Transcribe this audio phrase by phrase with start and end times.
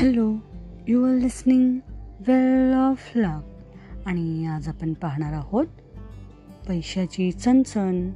[0.00, 0.36] Hello
[0.88, 1.78] you are listening
[2.26, 3.40] well of luck.
[4.06, 5.66] आणि आज आपण पाहणार आहोत
[6.68, 8.10] पैशाची चणचण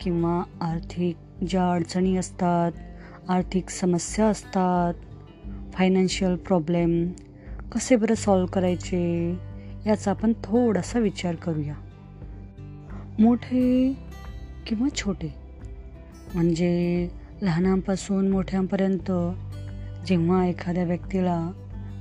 [0.00, 2.72] किंवा आर्थिक ज्या अडचणी असतात
[3.28, 4.94] आर्थिक समस्या असतात
[5.72, 7.12] फायनान्शियल प्रॉब्लेम
[7.72, 9.34] कसे बरं सॉल्व करायचे
[9.86, 11.74] याचा आपण थोडासा विचार करूया.
[13.18, 13.96] मोठे
[14.66, 15.34] किंवा छोटे.
[16.34, 17.08] म्हणजे
[17.42, 19.10] लहानांपासून मोठ्यांपर्यंत
[20.06, 21.50] जेव्हा एखाद्या व्यक्तीला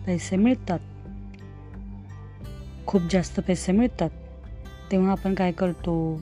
[0.08, 0.80] पैसे मिळतात
[2.88, 4.09] खूप जास्त पैसे मिळतात
[4.91, 6.22] तेव्हा आपण काय करतो?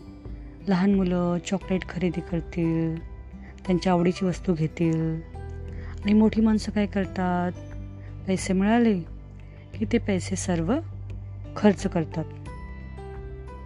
[0.68, 2.96] लहान मुलं चॉकलेट खरेदी करतील
[3.66, 5.22] त्यांच्या आवडीची वस्तू घेतील
[6.04, 7.52] आणि मोठी माणसं काय करतात?
[8.28, 9.00] पैसे मिळाले
[9.74, 10.76] की ते पैसे सर्व
[11.56, 12.26] खर्च करतात.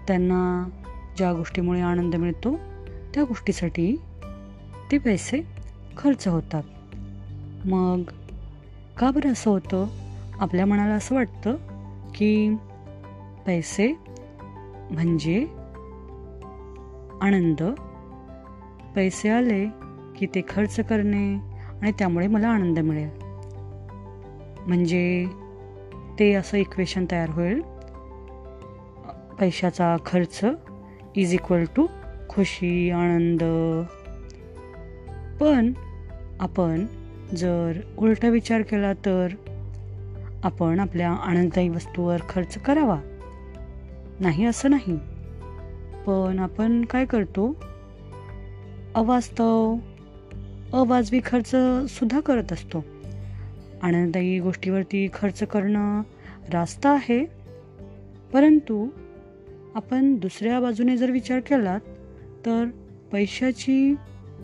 [0.07, 0.69] त्यांना
[1.17, 2.55] ज्या गोष्टीमुळे आनंद मिळतो
[3.13, 3.95] त्या गोष्टीसाठी
[4.91, 5.41] ते पैसे
[5.97, 6.63] खर्च होतात.
[7.65, 8.01] मग
[8.97, 9.85] का बरं असं होतं?
[10.39, 11.55] आपल्या मनाला असं वाटतं
[12.15, 12.55] की
[13.45, 13.93] पैसे
[14.91, 15.47] म्हणजे
[17.21, 17.63] आनंद.
[18.95, 19.65] पैसे आले
[20.17, 21.37] की ते खर्च करणे
[21.81, 23.09] आणि त्यामुळे मला आनंद मिळेल.
[24.67, 25.27] म्हणजे
[26.19, 27.61] ते असं इक्वेशन तयार होईल.
[29.39, 30.45] पैशाचा खर्च
[31.15, 31.87] इज इक्वल टू
[32.29, 33.43] खुशी आनंद.
[35.39, 35.73] पण
[36.39, 36.85] आपण
[37.35, 39.27] जर उलटा विचार केला तर
[40.43, 43.01] आपण आपल्या आनंददायी वस्तूवर खर्च करावा.
[44.19, 44.97] नाही असं नाही.
[46.05, 47.55] पण आपण काय करतो?
[48.95, 49.75] अवास्तव
[50.73, 51.55] अवाजवी खर्च
[51.89, 52.85] सुद्धा करत असतो.
[53.81, 56.01] आनंददायी गोष्टीवरती खर्च करणं
[56.53, 57.25] रास्त आहे.
[58.33, 58.87] परंतु
[59.75, 61.79] आपण दुसऱ्या बाजूने जर विचार केलात
[62.45, 62.65] तर
[63.11, 63.95] पैशाची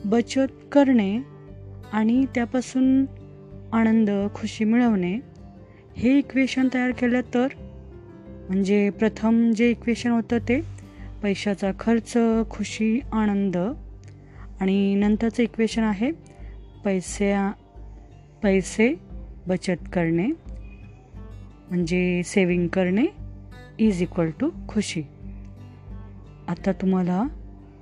[0.06, 1.33] बचत करणे
[1.94, 3.05] आणि त्यापासून
[3.73, 5.19] आनंद खुशी मिळवणे
[5.97, 7.47] हे इक्वेशन तयार केलं तर?
[8.50, 10.62] म्हणजे प्रथम जे इक्वेशन होतं ते
[11.23, 12.18] पैशाचा खर्च
[12.50, 13.57] खुशी आनंद.
[14.62, 16.12] आणि नंतरचं इक्वेशन आहे
[16.85, 17.35] पैसे
[18.44, 18.95] पैसे
[19.47, 20.28] बचत करणे.
[21.69, 23.06] म्हणजे सेविंग करणे
[23.79, 25.03] इज इक्वल टू खुशी.
[26.47, 27.23] आता तुम्हाला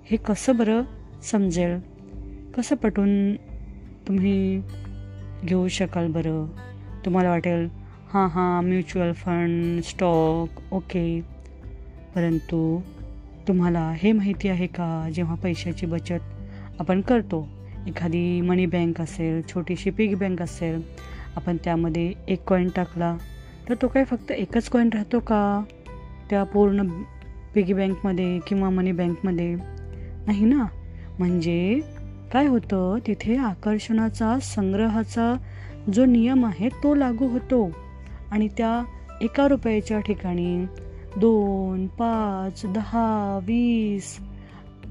[0.05, 0.81] हे कसं बरं
[1.23, 1.79] समजेल?
[2.51, 3.35] कसं पटून
[4.07, 4.61] तुम्ही
[5.45, 6.45] घेऊ शकाल बरं.
[7.05, 7.67] तुम्हाला वाटेल
[8.13, 11.21] हां हां म्युच्युअल फंड स्टॉक ओके.
[12.15, 12.81] परंतु
[13.47, 17.47] तुम्हाला हे माहिती आहे का जेव्हा पैशाची बचत आपण करतो
[17.87, 20.81] एखादी मनी बँक असेल छोटीशी पिग बँक असेल
[21.35, 23.17] आपण त्यामध्ये एक कॉईन टाकला
[23.69, 25.63] तर तो काय फक्त एकच कॉईन राहतो का?
[26.29, 26.87] त्या पूर्ण
[27.55, 29.55] पिगी बँकमध्ये किंवा मनी बँकमध्ये
[30.27, 30.65] नाही ना?
[31.19, 31.79] म्हणजे
[32.31, 32.97] काय होतं?
[33.07, 35.37] तिथे आकर्षणाचा संग्रहाचा
[35.93, 37.71] जो नियम आहे तो लागू होतो.
[38.31, 38.83] आणि त्या
[39.21, 40.65] एका रुपयाच्या ठिकाणी
[41.17, 44.17] दोन पाच दहा वीस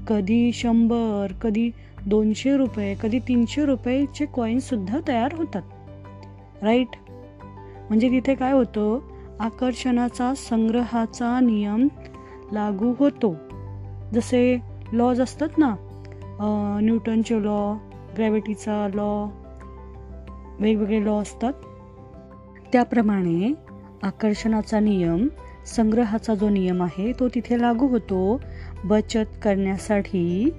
[0.07, 1.71] कधी शंभर कधी
[2.05, 5.61] दोनशे रुपये कधी तीनशे रुपयेचे कॉईन्ससुद्धा तयार होतात.
[6.63, 6.87] राईट
[7.89, 8.99] म्हणजे तिथे काय होतं?
[9.39, 11.87] आकर्षणाचा संग्रहाचा नियम
[12.51, 13.35] लागू होतो.
[14.13, 14.57] जसे
[14.93, 15.75] लॉज असतात ना
[16.83, 17.73] न्यूटनचे लॉ
[18.17, 19.25] ग्रॅव्हिटीचा लॉ
[20.59, 21.53] वेगवेगळे लॉ असतात.
[22.73, 23.53] त्याप्रमाणे
[24.03, 25.27] आकर्षणाचा नियम
[25.65, 28.41] संग्रहाचा जो नियम आहे तो तिथे लागू होतो.
[28.83, 30.49] बचत करण्यासाठी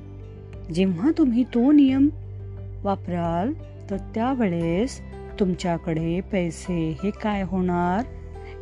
[0.75, 2.09] जेव्हा तुम्ही तो नियम
[2.83, 3.53] वापराल
[3.91, 5.01] तर त्यावेळेस
[5.41, 8.05] तुमच्याकडे पैसे हे काय होणार?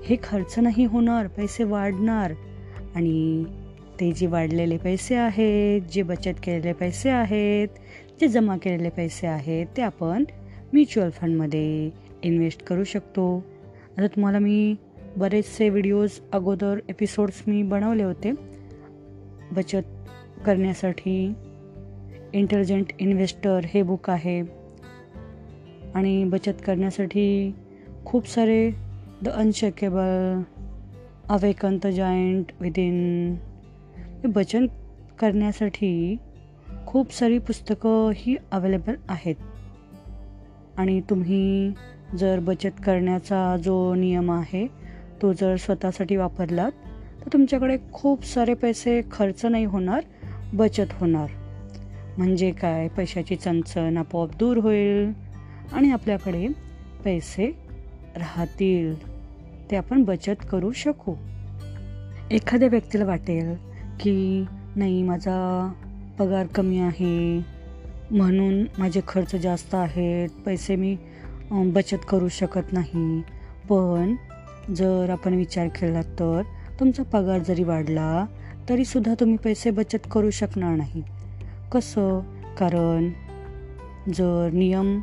[0.06, 2.32] हे खर्च नाही होणार पैसे वाढणार.
[2.94, 3.44] आणि
[4.00, 7.68] ते जे वाढलेले पैसे आहेत जे बचत केलेले पैसे आहेत
[8.20, 10.24] जे जमा केलेले पैसे आहेत ते आपण
[10.72, 11.90] म्युच्युअल फंडमध्ये
[12.22, 13.44] इन्व्हेस्ट करू शकतो.
[13.98, 14.74] आता तुम्हाला मी
[15.16, 18.32] बरेचसे व्हिडिओज अगोदर एपिसोड्स मी बनवले होते.
[19.52, 20.08] बचत
[20.46, 21.34] करण्यासाठी
[22.32, 24.40] इंटेलिजंट इन्व्हेस्टर हे बुक आहे.
[25.94, 27.54] आणि बचत करण्यासाठी
[28.04, 28.70] खूप सारे
[29.22, 30.42] the unshakeable
[31.28, 33.34] awaken the giant within
[34.28, 34.66] बचत
[35.18, 36.16] करण्यासाठी
[36.86, 39.34] खूप सारी पुस्तकं ही अवेलेबल आहेत.
[40.76, 41.72] आणि तुम्ही
[42.18, 44.66] जर बचत करण्याचा जो नियम आहे
[45.22, 46.72] तो जर स्वतःसाठी वापरलात
[47.20, 50.02] तर तुमच्याकडे खूप सारे पैसे खर्च नाही होणार
[50.52, 51.26] बचत होणार.
[52.18, 52.88] म्हणजे काय?
[52.88, 55.12] पैशाची चणचण आपोआप दूर होईल
[55.72, 56.48] आणि आपल्याकडे
[57.04, 57.46] पैसे
[58.16, 59.10] राहतील.
[59.70, 61.14] ते आपण बचत करू शकू.
[62.30, 63.69] एखाद्या व्यक्तीला वाटेल
[64.00, 64.44] की
[64.76, 65.72] नाही माझा
[66.18, 67.38] पगार कमी आहे
[68.10, 70.96] म्हणून माझे खर्च जास्त आहेत पैसे मी
[71.50, 73.20] बचत करू शकत नाही.
[73.68, 74.14] पण
[74.76, 76.42] जर आपण विचार केला तर
[76.80, 78.26] तुमचा पगार जरी वाढला
[78.68, 81.02] तरीसुद्धा तुम्ही पैसे बचत करू शकणार नाही.
[81.72, 82.20] कसं?
[82.58, 83.08] कारण
[84.14, 85.00] जर नियम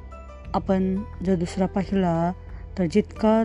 [0.53, 0.95] आपण
[1.25, 2.31] जर दुसरा पाहिला
[2.77, 3.43] तर जितका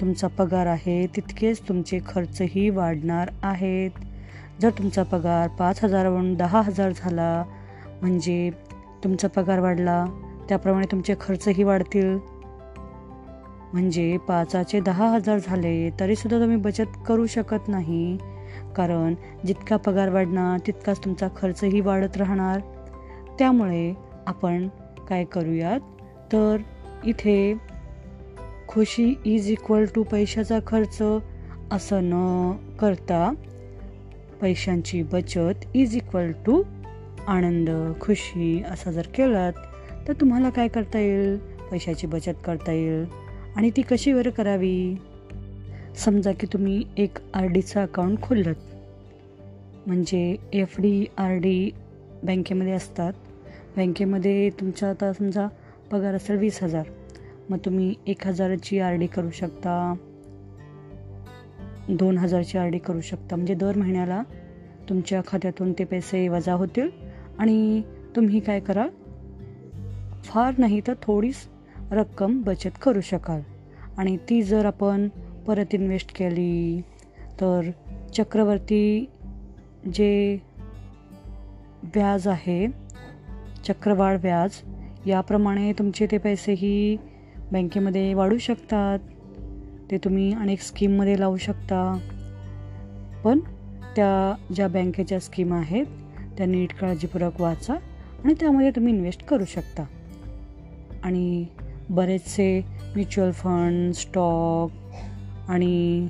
[0.00, 3.90] तुमचा पगार आहे तितकेच तुमचे खर्चही वाढणार आहेत.
[4.60, 7.44] जर तुमचा पगार पाच हजारावरून दहा हजार झाला
[8.02, 8.50] म्हणजे
[9.04, 10.04] तुमचा पगार वाढला
[10.48, 12.18] त्याप्रमाणे तुमचे खर्चही वाढतील.
[13.72, 18.18] म्हणजे पाचाचे दहा हजार झाले तरीसुद्धा तुम्ही बचत करू शकत नाही.
[18.76, 19.14] कारण
[19.46, 22.60] जितका पगार वाढणार तितकाच तुमचा खर्चही वाढत राहणार.
[23.38, 23.94] त्यामुळे
[24.26, 24.68] आपण
[25.08, 25.80] काय करूयात?
[26.32, 26.56] तर
[27.04, 27.54] इथे
[28.68, 31.02] खुशी इज इक्वल टू पैशाचा खर्च
[31.70, 33.32] असं न करता
[34.42, 36.62] पैशांची बचत इज इक्वल टू
[37.26, 39.52] आनंद खुशी असा जर केलात
[40.08, 41.36] तर तुम्हाला काय करता येईल?
[41.70, 43.04] पैशाची बचत करता येईल.
[43.56, 44.96] आणि ती कशी बरं करावी?
[45.96, 48.52] समजा की तुम्ही एक आर डीचं अकाउंट खोललं
[49.86, 51.70] म्हणजे एफ डी आर डी
[52.22, 53.12] बँकेमध्ये असतात.
[53.76, 55.48] बँकेमध्ये तुमचा आता समजा
[55.90, 56.86] पगार असेल वीस हजार.
[57.50, 59.94] मग तुम्ही एक हजाराची आर डी करू शकता.
[61.88, 63.36] दोन हजारची आर डी करू शकता.
[63.36, 64.22] म्हणजे दर महिन्याला
[64.88, 66.90] तुमच्या खात्यातून ते पैसे वजा होतील.
[67.38, 67.82] आणि
[68.16, 68.88] तुम्ही काय कराल?
[70.24, 71.36] फार नाही तर थोडीच
[71.90, 73.40] रक्कम बचत करू शकाल.
[73.98, 75.08] आणि ती जर आपण
[75.46, 76.80] परत इन्व्हेस्ट केली
[77.40, 77.70] तर
[78.14, 79.10] चक्रवर्ती
[79.94, 80.38] जे
[81.82, 82.66] व्याज आहे
[83.64, 84.50] चक्रवाढ व्याज
[85.06, 86.96] याप्रमाणे तुमचे ते पैसेही
[87.52, 88.98] बँकेमध्ये वाढू शकतात.
[89.92, 91.98] ते तुम्ही अनेक स्कीममध्ये लावू शकता.
[93.24, 93.38] पण
[93.96, 95.86] त्या ज्या बँकेच्या स्कीम आहेत
[96.38, 97.74] त्या नीट काळजीपूर्वक वाचा
[98.24, 99.84] आणि त्यामध्ये तुम्ही इन्व्हेस्ट करू शकता.
[101.02, 101.46] आणि
[101.90, 102.60] बरेचसे
[102.94, 104.70] म्युच्युअल फंड स्टॉक
[105.48, 106.08] आणि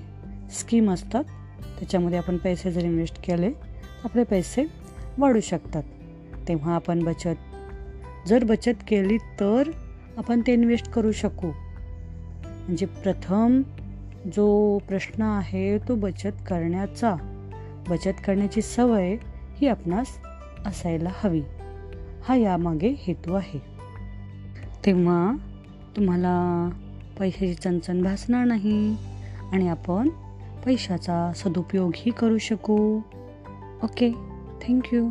[0.53, 1.25] स्कीम असतात
[1.79, 4.65] त्याच्यामध्ये आपण पैसे जर इन्व्हेस्ट केले तर आपले पैसे
[5.19, 5.83] वाढू शकतात.
[6.49, 9.71] तेव्हा आपण बचत जर बचत केली तर
[10.17, 11.51] आपण ते इन्व्हेस्ट करू शकू.
[12.63, 13.63] म्हणजे प्रथम
[14.37, 17.15] जो प्रश्न आहे तो बचत करण्याचा.
[17.89, 19.17] बचत करण्याची सवय
[19.57, 20.07] ही आपणास
[20.67, 21.43] असायला हवी.
[22.29, 23.63] हा यामागे हेतू आहे.
[24.87, 25.37] तेव्हा
[25.97, 26.69] तुम्हाला
[27.19, 28.97] पैशाची चणचण भासणार नाही
[29.53, 30.09] आणि आपण
[30.65, 33.01] पैशाचा सदुपयोगही करू शकू.
[33.83, 34.13] Okay
[34.69, 35.09] thank you.